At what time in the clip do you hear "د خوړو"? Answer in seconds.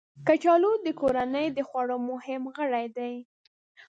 1.57-1.97